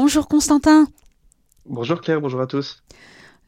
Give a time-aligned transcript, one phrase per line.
[0.00, 0.86] Bonjour Constantin.
[1.66, 2.84] Bonjour Claire, bonjour à tous.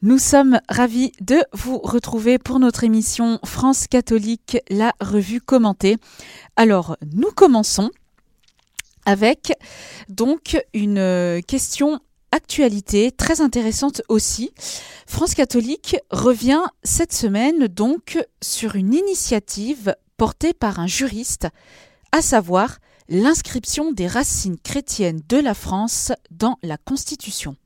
[0.01, 5.95] Nous sommes ravis de vous retrouver pour notre émission France catholique, la revue commentée.
[6.57, 7.89] Alors, nous commençons
[9.05, 9.53] avec
[10.09, 12.01] donc une question
[12.33, 14.51] actualité très intéressante aussi.
[15.07, 21.47] France catholique revient cette semaine donc sur une initiative portée par un juriste,
[22.11, 22.79] à savoir
[23.11, 27.57] l'inscription des racines chrétiennes de la France dans la Constitution.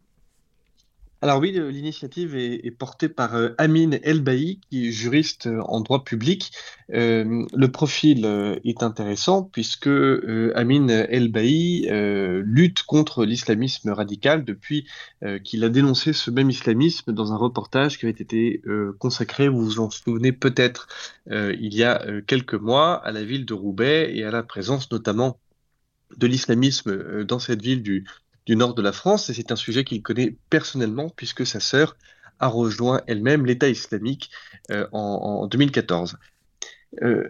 [1.22, 6.04] Alors oui, l'initiative est, portée par euh, Amine Elbaï, qui est juriste euh, en droit
[6.04, 6.52] public.
[6.94, 8.26] Euh, le profil
[8.64, 9.90] est intéressant puisque
[10.56, 11.88] Amine Elbaï
[12.44, 14.88] lutte contre l'islamisme radical depuis
[15.44, 18.62] qu'il a dénoncé ce même islamisme dans un reportage qui avait été
[19.00, 20.88] consacré, vous vous en souvenez peut-être,
[21.32, 25.40] il y a quelques mois à la ville de Roubaix et à la présence notamment
[26.18, 28.06] de l'islamisme dans cette ville du,
[28.46, 31.96] du nord de la France, et c'est un sujet qu'il connaît personnellement puisque sa sœur
[32.40, 34.30] a rejoint elle-même l'État islamique
[34.72, 36.18] euh, en, 2014.
[37.02, 37.30] Euh,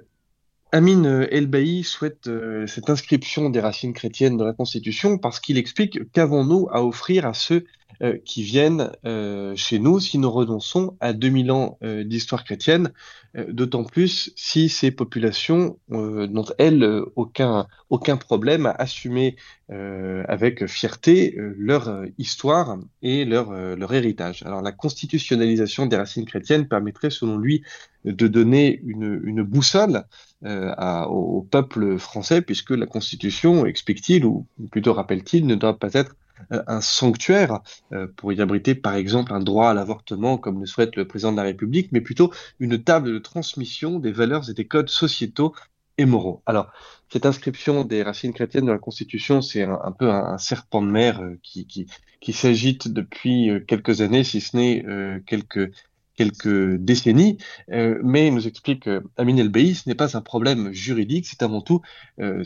[0.72, 6.12] Amin El souhaite euh, cette inscription des racines chrétiennes dans la Constitution parce qu'il explique
[6.12, 7.66] qu'avons-nous à offrir à ceux
[8.02, 12.92] euh, qui viennent euh, chez nous si nous renonçons à 2000 ans euh, d'histoire chrétienne,
[13.50, 19.36] d'autant plus si ces populations n'ont, elles, aucun, aucun problème à assumer
[19.68, 24.42] avec fierté leur histoire et leur, leur héritage.
[24.44, 27.62] Alors la constitutionnalisation des racines chrétiennes permettrait, selon lui,
[28.06, 30.06] de donner une, une boussole
[30.46, 36.16] à, au peuple français, puisque la Constitution, explique-t-il, ou plutôt rappelle-t-il, ne doit pas être
[36.16, 37.61] euh, un sanctuaire
[37.94, 41.31] euh, pour y abriter par exemple un droit à l'avortement comme le souhaite le président
[41.31, 45.53] de la République, mais plutôt une table de transmission des valeurs et des codes sociétaux
[45.97, 46.41] et moraux.
[46.45, 46.72] Alors,
[47.09, 51.22] cette inscription des racines chrétiennes dans la Constitution, c'est un, peu un, serpent de mer
[51.22, 54.83] euh, qui, qui, s'agite depuis quelques années, si ce n'est
[56.16, 57.38] quelques décennies,
[57.72, 61.62] euh, mais nous explique euh, Amin El ce n'est pas un problème juridique, c'est avant
[61.62, 61.81] tout
[62.19, 62.44] euh,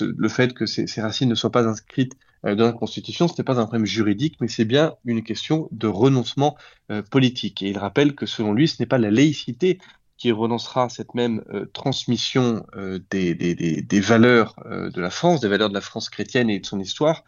[0.00, 2.14] le fait que ces, racines ne soient pas inscrites
[2.46, 5.68] euh, dans la Constitution, ce n'est pas un problème juridique, mais c'est bien une question
[5.72, 6.56] de renoncement
[6.90, 7.62] euh, politique.
[7.62, 9.78] Et il rappelle que selon lui, ce n'est pas la laïcité
[10.16, 12.62] qui renoncera à cette même euh, transmission
[13.10, 16.60] des, des, des, des, valeurs de la France, des valeurs de la France chrétienne et
[16.60, 17.24] de son histoire,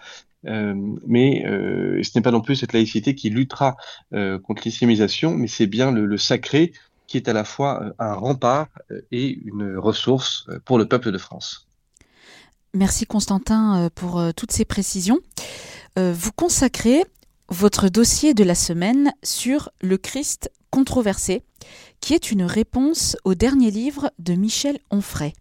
[0.47, 0.75] euh,
[1.07, 3.77] mais euh, ce n'est pas non plus cette laïcité qui luttera
[4.13, 6.73] euh, contre l'islamisation, mais c'est bien le, le, sacré
[7.07, 8.69] qui est à la fois un rempart
[9.11, 11.69] et une ressource pour le peuple de France.
[12.75, 15.21] Merci Constantin pour toutes ces précisions.
[15.97, 17.05] Vous consacrez
[17.49, 21.43] votre dossier de la semaine sur le Christ controversé,
[22.01, 25.35] qui est une réponse au dernier livre de Michel Onfray.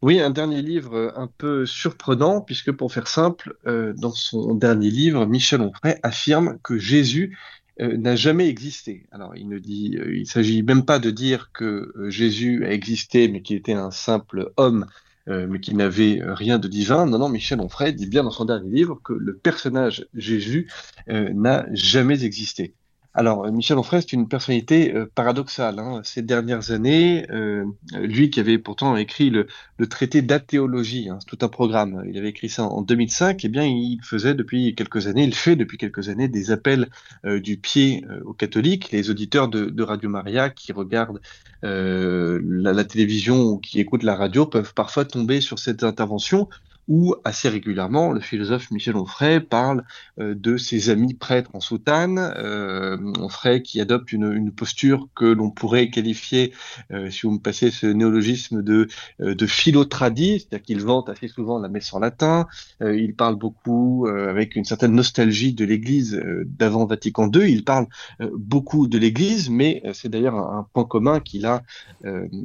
[0.00, 4.54] Oui, un dernier livre euh, un peu surprenant, puisque pour faire simple, euh, dans son
[4.54, 7.38] dernier livre, Michel Onfray affirme que Jésus
[7.80, 9.06] euh, n'a jamais existé.
[9.12, 13.42] Alors, il ne dit, il s'agit même pas de dire que Jésus a existé, mais
[13.42, 14.86] qu'il était un simple homme,
[15.26, 17.06] mais qui n'avait rien de divin.
[17.06, 20.70] Non, non, Michel Onfray dit bien dans son dernier livre que le personnage Jésus
[21.06, 22.74] n'a jamais existé.
[23.14, 25.78] Alors, euh, Michel Onfray, c'est une personnalité euh, paradoxale.
[25.78, 26.00] Hein.
[26.02, 29.46] Ces dernières années, euh, lui qui avait pourtant écrit le,
[29.90, 33.98] traité d'athéologie, hein, tout un programme, il avait écrit ça en 2005, eh bien, il
[34.02, 36.88] faisait depuis quelques années, il fait depuis quelques années des appels
[37.24, 41.20] du pied aux catholiques, les auditeurs de, Radio Maria qui regardent
[41.62, 46.48] la, la télévision ou qui écoutent la radio peuvent parfois tomber sur cette intervention
[46.88, 49.84] où assez régulièrement le philosophe Michel Onfray parle
[50.18, 55.50] euh, de ses amis prêtres en soutane, euh, Onfray qui adopte une, posture que l'on
[55.50, 56.52] pourrait qualifier,
[56.92, 58.88] euh, si vous me passez ce néologisme, de,
[59.18, 62.46] de philotradie, c'est-à-dire qu'il vante assez souvent la messe en latin,
[62.80, 67.86] il parle beaucoup avec une certaine nostalgie de l'Église d'avant Vatican II, il parle
[68.34, 71.62] beaucoup de l'Église, mais c'est d'ailleurs un, point commun qu'il a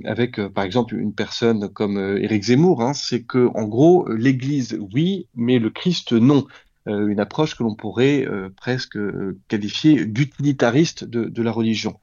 [0.05, 5.27] avec, par exemple, une personne comme Éric Zemmour, hein, c'est que en gros, l'Église, oui,
[5.35, 6.45] mais le Christ, non.
[6.87, 11.99] Euh, une approche que l'on pourrait euh, presque euh, qualifier d'utilitariste de, la religion.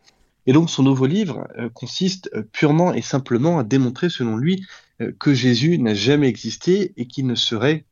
[0.47, 4.67] Et donc son nouveau livre consiste purement et simplement à démontrer, selon lui,
[5.19, 7.87] que Jésus n'a jamais existé et qu'il ne serait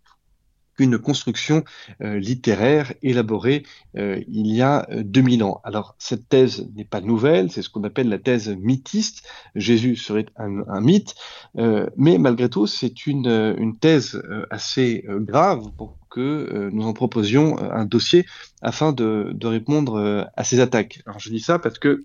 [0.76, 1.64] qu'une construction
[2.00, 3.64] littéraire élaborée
[3.94, 5.60] il y a 2000 ans.
[5.64, 9.26] Alors cette thèse n'est pas nouvelle, c'est ce qu'on appelle la thèse mythiste.
[9.54, 11.14] Jésus serait un, mythe,
[11.54, 17.84] mais malgré tout c'est une, une thèse assez grave pour que nous en proposions un
[17.84, 18.26] dossier
[18.60, 21.02] afin de, répondre à ces attaques.
[21.06, 22.04] Alors je dis ça parce que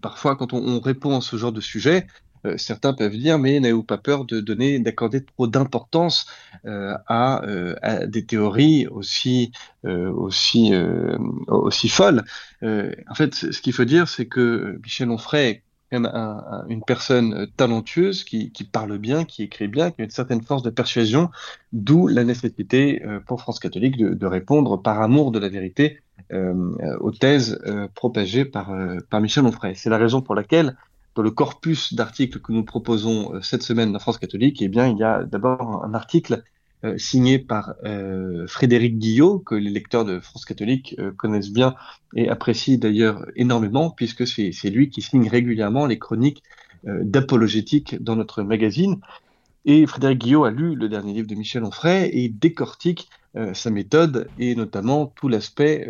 [0.00, 2.06] parfois quand on, répond à ce genre de sujet,
[2.56, 6.26] certains peuvent dire, mais n'avez-vous pas peur de donner, d'accorder trop d'importance
[6.64, 7.42] à,
[7.82, 9.52] à, des théories aussi,
[9.84, 10.72] aussi,
[11.48, 12.24] aussi folles
[12.62, 15.62] En fait, ce qu'il faut dire, c'est que Michel Onfray
[15.92, 20.62] une personne euh, talentueuse qui, parle bien, qui écrit bien, qui a une certaine force
[20.62, 21.30] de persuasion,
[21.72, 26.00] d'où la nécessité euh, pour France catholique de, répondre par amour de la vérité
[26.32, 28.72] euh, aux thèses euh, propagées par
[29.20, 29.76] Michel Onfray.
[29.76, 30.76] C'est la raison pour laquelle,
[31.16, 34.98] dans le corpus d'articles que nous proposons cette semaine dans France catholique, eh bien, il
[34.98, 36.44] y a d'abord un article
[36.84, 41.74] euh, signé par euh, Frédéric Guillot, que les lecteurs de France catholique euh, connaissent bien
[42.14, 46.42] et apprécient d'ailleurs énormément, puisque c'est lui qui signe régulièrement les chroniques
[46.84, 49.00] d'apologétique dans notre magazine.
[49.64, 53.08] Et Frédéric Guillot a lu le dernier livre de Michel Onfray et décortique
[53.54, 55.88] sa méthode et notamment tout l'aspect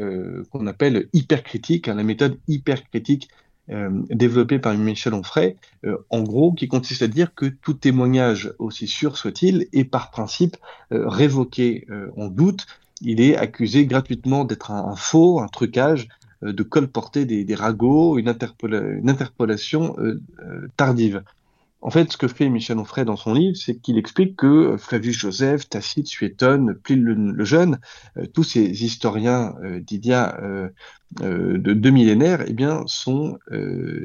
[0.51, 6.53] qu'on appelle hypercritique, hein, la méthode hypercritique euh, développé par Michel Onfray, euh, en gros,
[6.53, 10.57] qui consiste à dire que tout témoignage, aussi sûr soit-il, est par principe
[10.93, 11.87] euh, révoqué
[12.17, 12.67] en doute.
[13.03, 16.09] Il est accusé gratuitement d'être un, faux, un trucage,
[16.43, 19.97] de colporter des, des ragots, une, une interpolation
[20.77, 21.23] tardive.
[21.83, 25.19] En fait, ce que fait Michel Onfray dans son livre, c'est qu'il explique que Flavius
[25.19, 27.79] Joseph, Tacite, Suétone, Pline le, Jeune,
[28.17, 30.69] euh, tous ces historiens euh, d'il y a euh,
[31.21, 33.39] de deux millénaires, eh bien, sont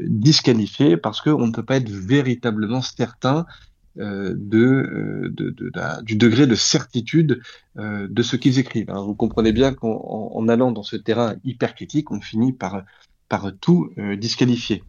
[0.05, 3.47] disqualifiés parce qu'on ne peut pas être véritablement certain
[3.95, 4.35] du
[6.15, 7.41] degré de certitude
[7.75, 8.91] de ce qu'ils écrivent.
[8.91, 9.01] Hein.
[9.03, 12.83] Vous comprenez bien qu'en allant dans ce terrain hyper critique, on finit par
[13.59, 14.83] tout disqualifier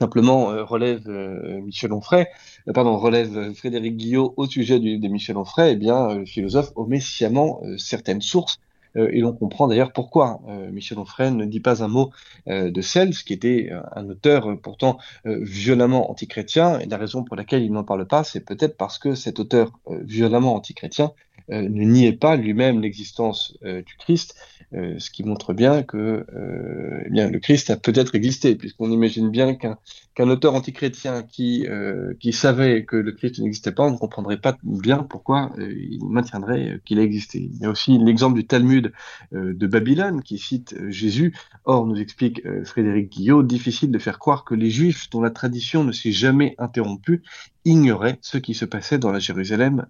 [0.00, 2.26] simplement euh, relève euh, Michel Onfray,
[2.68, 7.00] euh, pardon, relève Frédéric Guillot au sujet de Michel Onfray, eh bien, le philosophe omet
[7.00, 8.58] sciemment certaines sources
[8.96, 10.40] et l'on comprend d'ailleurs pourquoi
[10.72, 12.10] Michel Onfray ne dit pas un mot
[12.48, 17.70] de Cels, qui était un auteur pourtant violemment antichrétien, et la raison pour laquelle il
[17.70, 21.12] n'en parle pas, c'est peut-être parce que cet auteur violemment antichrétien
[21.50, 24.34] ne niait pas lui-même l'existence du Christ,
[24.72, 28.92] euh, ce qui montre bien que euh, eh bien, le Christ a peut-être existé, puisqu'on
[28.92, 29.76] imagine bien qu'un
[30.28, 34.56] auteur antichrétien qui, euh, qui savait que le Christ n'existait pas, on ne comprendrait pas
[34.62, 37.50] bien pourquoi il maintiendrait qu'il a existé.
[37.52, 38.92] Il y a aussi l'exemple du Talmud
[39.32, 41.34] de Babylone qui cite Jésus.
[41.64, 45.82] Or, nous explique Frédéric Guillot, difficile de faire croire que les Juifs, dont la tradition
[45.82, 47.22] ne s'est jamais interrompue,
[47.64, 49.86] ignoraient ce qui se passait dans la Jérusalem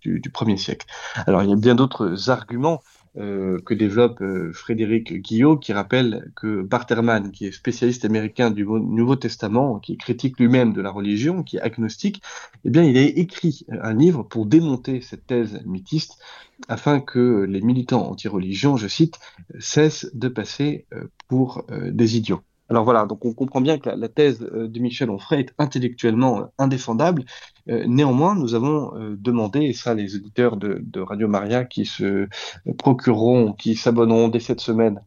[0.00, 0.86] du, du premier siècle.
[1.26, 2.80] Alors, il y a bien d'autres arguments
[3.18, 8.64] euh, que développe euh, Frédéric Guillot, qui rappelle que Barterman, qui est spécialiste américain du
[8.64, 12.22] Nouveau Testament, qui critique lui-même de la religion, qui est agnostique,
[12.64, 16.16] eh bien, il a écrit un livre pour démonter cette thèse mythiste,
[16.68, 19.18] afin que les militants anti-religion, je cite,
[19.58, 22.40] cessent de passer euh, pour des idiots.
[22.72, 26.40] Alors voilà, donc on comprend bien que la, thèse euh, de Michel Onfray est intellectuellement
[26.40, 27.26] euh, indéfendable.
[27.68, 32.28] Euh, néanmoins, nous avons demandé, et ça les auditeurs de, Radio Maria qui se
[32.78, 35.02] procureront, qui s'abonneront dès cette semaine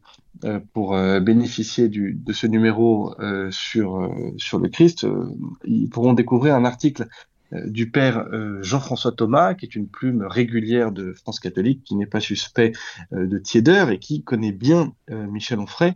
[0.74, 3.14] pour bénéficier de ce numéro
[3.50, 5.06] sur, sur le Christ,
[5.64, 7.06] ils pourront découvrir un article
[7.52, 8.26] du père
[8.60, 12.72] Jean-François Thomas, qui est une plume régulière de France catholique, qui n'est pas suspect
[13.12, 15.94] de tiédeur et qui connaît bien Michel Onfray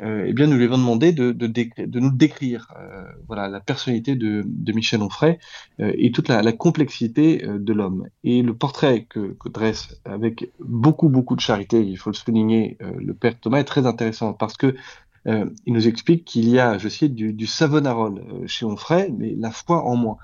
[0.00, 3.60] euh, eh bien, nous lui avons demandé de, de, de nous décrire euh, voilà, la
[3.60, 5.38] personnalité de, de Michel Onfray
[5.80, 8.06] euh, et toute la, la complexité euh, de l'homme.
[8.24, 12.78] Et le portrait que, que, dresse avec beaucoup, beaucoup de charité, il faut le souligner,
[12.80, 14.74] euh, le père Thomas est très intéressant parce que
[15.24, 19.52] il nous explique qu'il y a, je cite, du, du savonarole chez Onfray, mais la
[19.52, 20.16] foi en moins,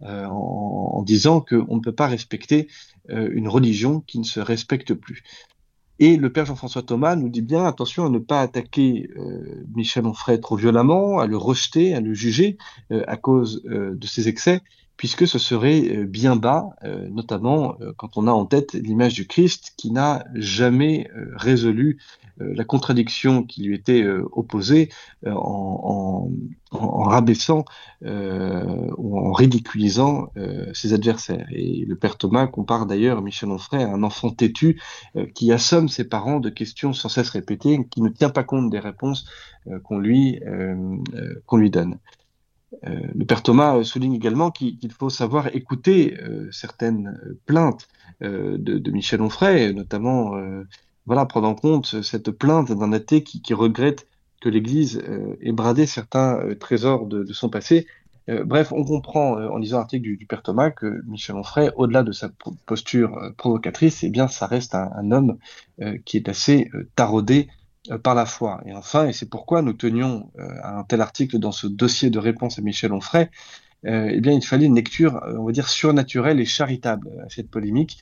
[0.00, 2.68] en, en, disant qu'on ne peut pas respecter
[3.10, 5.22] une religion qui ne se respecte plus.
[5.98, 10.06] Et le père Jean-François Thomas nous dit bien attention à ne pas attaquer euh, Michel
[10.06, 12.58] Onfray trop violemment, à le rejeter, à le juger
[12.92, 14.60] euh, à cause euh, de ses excès,
[14.96, 16.70] puisque ce serait bien bas,
[17.10, 21.98] notamment quand on a en tête l'image du Christ qui n'a jamais résolu
[22.40, 24.90] euh, la contradiction qui lui était euh, opposée
[25.26, 26.30] euh, en,
[26.70, 27.64] rabaissant
[28.02, 30.28] ou en ridiculisant
[30.74, 31.46] ses adversaires.
[31.50, 34.78] Et le père Thomas compare d'ailleurs Michel Onfray à un enfant têtu
[35.34, 38.80] qui assomme ses parents de questions sans cesse répétées, qui ne tient pas compte des
[38.80, 39.26] réponses
[39.84, 40.40] qu'on lui,
[41.46, 41.98] qu'on lui donne.
[42.82, 46.16] Le père Thomas souligne également qu'il faut savoir écouter
[46.50, 47.88] certaines plaintes
[48.20, 50.34] de, Michel Onfray, notamment
[51.06, 54.06] voilà, prendre en compte cette plainte d'un athée qui, regrette
[54.42, 57.86] que l'Église euh, ait bradé certains euh, trésors de, son passé.
[58.28, 62.12] Euh, bref, on comprend en lisant l'article du, Père Thomas que Michel Onfray, au-delà de
[62.12, 62.28] sa
[62.66, 65.38] posture provocatrice, eh bien, ça reste un homme
[66.04, 67.48] qui est assez taraudé
[68.02, 68.60] par la foi.
[68.66, 70.30] Et enfin, et c'est pourquoi nous tenions
[70.62, 73.30] à un tel article dans ce dossier de réponse à Michel Onfray,
[73.84, 77.98] eh bien, il fallait une lecture, on va dire, surnaturelle et charitable à cette polémique.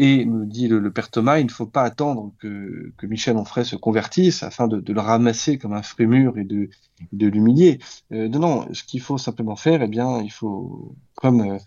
[0.00, 3.74] Et nous dit le, père Thomas, il ne faut pas attendre que, Michel Onfray se
[3.74, 6.70] convertisse afin de, le ramasser comme un frémur et de,
[7.12, 7.80] l'humilier.
[8.12, 11.58] Euh, non, non, ce qu'il faut simplement faire, eh bien, il faut, comme, euh,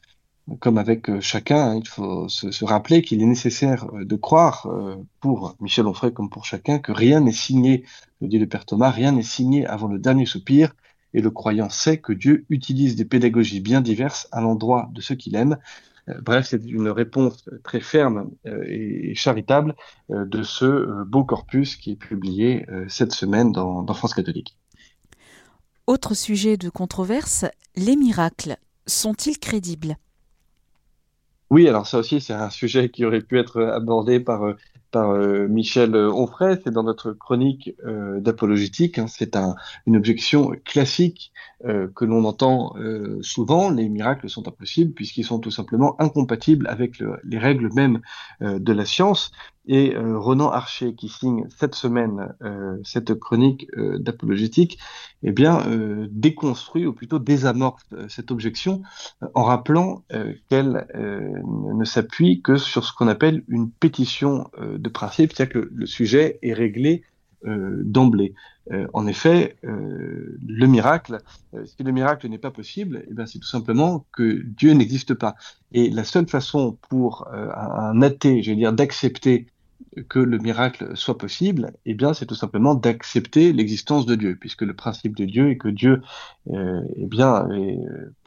[0.59, 4.67] comme avec euh, chacun, hein, il faut se, rappeler qu'il est nécessaire euh, de croire,
[5.19, 7.85] pour Michel Onfray comme pour chacun, que rien n'est signé,
[8.21, 10.73] le dit le père Thomas, rien n'est signé avant le dernier soupir.
[11.13, 15.15] Et le croyant sait que Dieu utilise des pédagogies bien diverses à l'endroit de ceux
[15.15, 15.57] qu'il aime.
[16.09, 19.75] Euh, bref, c'est une réponse très ferme euh, et charitable
[20.09, 24.57] euh, de ce beau corpus qui est publié cette semaine dans, France catholique.
[25.87, 27.45] Autre sujet de controverse,
[27.75, 28.57] les miracles
[28.87, 29.97] sont-ils crédibles?
[31.51, 34.55] Oui, alors ça aussi, c'est un sujet qui aurait pu être abordé par
[34.91, 35.13] par
[35.49, 37.75] Michel Onfray, c'est dans notre chronique
[38.17, 38.99] d'apologétique.
[38.99, 39.55] Hein, c'est un,
[39.85, 41.31] une objection classique
[41.65, 46.67] euh, que l'on entend euh, souvent, les miracles sont impossibles puisqu'ils sont tout simplement incompatibles
[46.67, 48.01] avec le, les règles mêmes
[48.41, 49.31] euh, de la science.
[49.67, 52.33] Et Ronan Archer, qui signe cette semaine
[52.83, 53.67] cette chronique
[53.99, 54.79] d'apologétique,
[55.21, 55.59] eh bien,
[56.09, 58.81] déconstruit ou plutôt désamorce cette objection
[59.35, 60.03] en rappelant
[60.49, 64.49] qu'elle ne s'appuie que sur ce qu'on appelle une pétition
[64.81, 67.03] de principe, c'est-à-dire que le sujet est réglé
[67.47, 68.35] euh, d'emblée.
[68.71, 71.17] Euh, en effet, euh, le miracle,
[71.65, 75.33] si le miracle n'est pas possible, eh c'est tout simplement que Dieu n'existe pas.
[75.71, 79.47] Et la seule façon pour un athée, je veux dire, d'accepter
[80.07, 84.61] que le miracle soit possible, eh bien, c'est tout simplement d'accepter l'existence de Dieu, puisque
[84.61, 86.03] le principe de Dieu est que Dieu,
[86.53, 87.47] eh bien,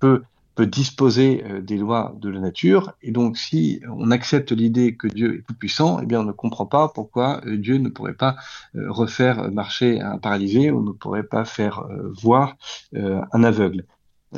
[0.00, 0.22] peut
[0.54, 2.92] peut disposer euh, des lois de la nature.
[3.02, 6.32] Et donc, si on accepte l'idée que Dieu est tout puissant, eh bien, on ne
[6.32, 8.36] comprend pas pourquoi euh, Dieu ne pourrait pas
[8.76, 11.86] euh, refaire marcher un paralysé ou ne pourrait pas faire
[12.22, 12.56] voir
[12.94, 13.84] un aveugle.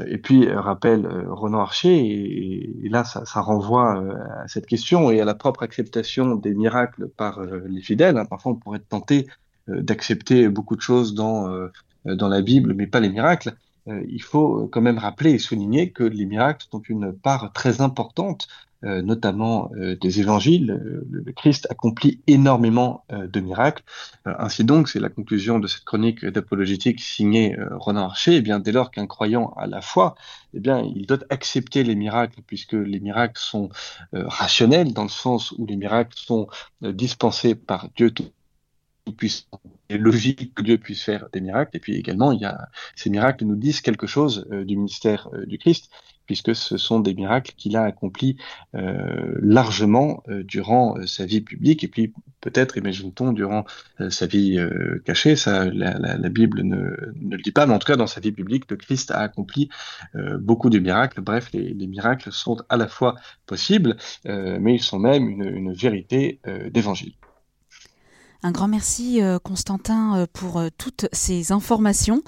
[0.07, 4.03] Et puis, rappelle Renan Archer, et, là, ça, ça, renvoie
[4.43, 8.19] à cette question et à la propre acceptation des miracles par les fidèles.
[8.19, 8.27] Hein.
[8.27, 9.27] Parfois, on pourrait être tenté
[9.69, 11.49] d'accepter beaucoup de choses dans,
[12.05, 13.55] dans la Bible, mais pas les miracles.
[13.89, 17.81] Euh, il faut quand même rappeler et souligner que les miracles sont une part très
[17.81, 18.49] importante,
[18.85, 21.05] euh, notamment euh, des évangiles.
[21.11, 23.83] Le Christ accomplit énormément de miracles.
[24.25, 28.37] ainsi donc, c'est la conclusion de cette chronique d'apologétique signée Ronan Archer.
[28.37, 30.15] Eh bien, dès lors qu'un croyant a la foi,
[30.55, 33.69] eh bien, il doit accepter les miracles, puisque les miracles sont
[34.13, 36.49] rationnels, dans le sens où les miracles sont
[36.83, 38.31] dispensés par Dieu tout
[39.13, 41.77] puissant et logique que Dieu puisse faire des miracles.
[41.77, 45.29] Et puis également, il y a, ces miracles nous disent quelque chose euh, du ministère
[45.33, 45.91] euh, du Christ,
[46.27, 48.37] puisque ce sont des miracles qu'il a accomplis
[48.75, 53.65] euh, largement durant sa vie publique, et puis peut-être, imagine-t-on, durant
[54.09, 54.59] sa vie
[55.05, 55.37] cachée.
[55.37, 56.79] Ça, la, Bible ne,
[57.15, 59.21] ne, le dit pas, mais en tout cas, dans sa vie publique, le Christ a
[59.21, 59.69] accompli
[60.41, 61.21] beaucoup de miracles.
[61.21, 63.15] Bref, les, les, miracles sont à la fois
[63.47, 66.41] possibles, mais ils sont même une vérité
[66.73, 67.15] d'évangile.
[68.43, 72.23] Un grand merci euh, Constantin euh, pour euh, toutes ces informations.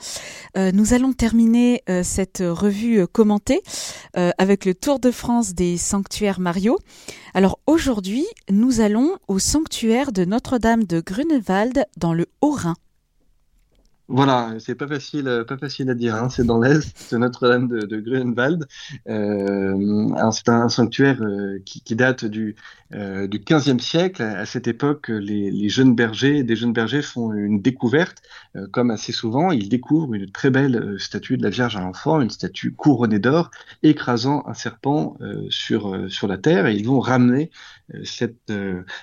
[0.56, 3.62] Nous allons terminer cette revue commentée
[4.14, 6.78] avec le Tour de France des sanctuaires Mario.
[7.32, 12.74] Alors aujourd'hui, nous allons au sanctuaire de Notre-Dame de Grunewald dans le Haut-Rhin.
[14.08, 16.16] Voilà, c'est pas facile, pas facile à dire.
[16.16, 16.28] Hein.
[16.28, 18.66] C'est dans l'est de Notre-Dame de, Grunewald.
[19.06, 21.20] C'est un sanctuaire
[21.64, 22.56] qui, date du,
[22.94, 24.22] euh, du 15e siècle.
[24.22, 28.22] À cette époque, les, les, jeunes bergers, des jeunes bergers font une découverte,
[28.56, 29.50] euh, comme assez souvent.
[29.50, 33.18] Ils découvrent une très belle euh, statue de la Vierge à l'enfant, une statue couronnée
[33.18, 33.50] d'or,
[33.82, 35.16] écrasant un serpent
[35.50, 37.50] sur sur la terre, et ils vont ramener
[38.04, 38.52] cette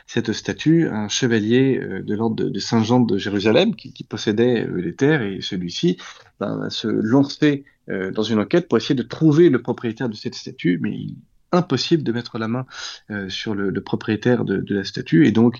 [0.07, 4.95] cette statue à un chevalier de l'ordre de, Saint-Jean de Jérusalem qui, qui possédait les
[4.95, 5.97] terres et celui-ci
[6.39, 10.15] ben, va se lancer euh, dans une enquête pour essayer de trouver le propriétaire de
[10.15, 10.97] cette statue, mais
[11.55, 12.65] impossible de mettre la main
[13.09, 15.59] euh, sur le, le propriétaire de, de, la statue et donc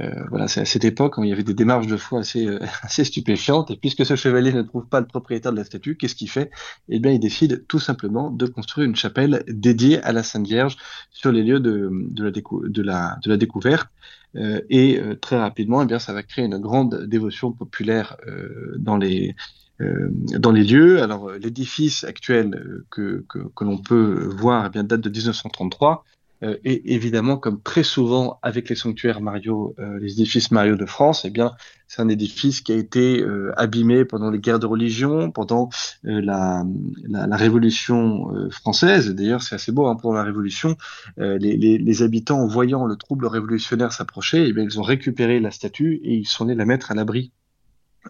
[0.00, 2.46] euh, voilà, c'est à cette époque où il y avait des démarches de foi assez,
[2.46, 3.70] euh, assez stupéfiantes.
[3.70, 6.50] Et puisque ce chevalier ne trouve pas le propriétaire de la statue, qu'est-ce qu'il fait?
[6.88, 10.76] Eh bien, il décide tout simplement de construire une chapelle dédiée à la Sainte Vierge
[11.10, 13.88] sur les lieux de, de la découverte.
[14.36, 18.74] Euh, et euh, très rapidement, eh bien, ça va créer une grande dévotion populaire euh,
[18.78, 19.36] dans les
[19.80, 21.02] dans les lieux.
[21.02, 26.04] Alors, l'édifice actuel que, que, que l'on peut voir eh bien, date de 1933.
[26.42, 31.30] et évidemment, comme très souvent avec les sanctuaires Mario, les édifices Mario de France, eh
[31.30, 31.52] bien,
[31.88, 33.24] c'est un édifice qui a été
[33.56, 35.68] abîmé pendant les guerres de religion, pendant
[36.04, 36.64] la,
[37.08, 39.14] la, la, Révolution française.
[39.14, 40.76] D'ailleurs, c'est assez beau hein, pour la Révolution.
[41.16, 45.50] Les, les, les, habitants, voyant le trouble révolutionnaire s'approcher, eh bien, ils ont récupéré la
[45.50, 47.32] statue et ils sont allés la mettre à l'abri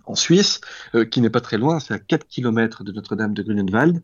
[0.06, 0.61] en Suisse,
[0.94, 4.02] euh, qui n'est pas très loin, c'est à 4 km de Notre-Dame de Grunewald.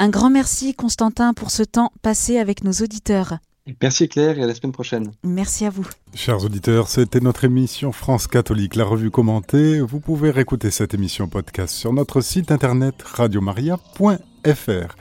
[0.00, 3.38] Un grand merci Constantin pour ce temps passé avec nos auditeurs.
[3.82, 5.12] Merci Claire et à la semaine prochaine.
[5.24, 5.86] Merci à vous.
[6.14, 9.80] Chers auditeurs, c'était notre émission France catholique, la revue commentée.
[9.80, 14.96] Vous pouvez réécouter cette émission podcast sur notre site internet radiomaria.fr.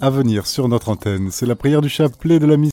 [0.00, 2.66] À venir sur notre antenne, c'est la prière du chapelet de la mission.